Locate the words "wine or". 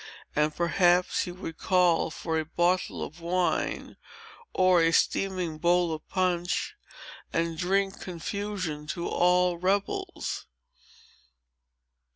3.21-4.81